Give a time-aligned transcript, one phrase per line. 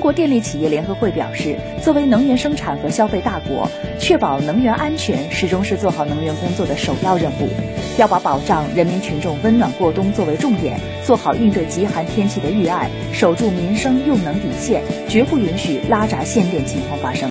[0.00, 7.50] 中国电力企业联合会表示，作为能源生产和消费大国，确保能源安全始终是做好能源工作的首要任务。
[7.98, 17.28] 要把保障人民群众温暖过冬作为重点，做好应对极寒天气的预案，守住民生用能底线，绝不允许拉闸限电情况发生。